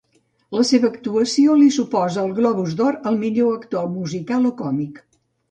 [0.59, 5.01] La seva actuació li suposa el Globus d'Or al millor actor musical o còmic.